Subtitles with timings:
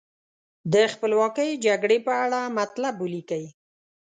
[0.73, 3.45] د خپلواکۍ جګړې په اړه مطلب ولیکئ.